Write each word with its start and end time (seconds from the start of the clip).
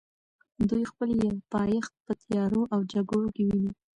دوی 0.69 0.83
خپل 0.91 1.09
پایښت 1.53 1.93
په 2.05 2.11
تیارو 2.23 2.61
او 2.73 2.79
جګړو 2.93 3.27
کې 3.35 3.41
ویني. 3.47 3.71